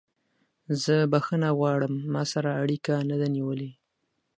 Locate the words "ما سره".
2.13-2.49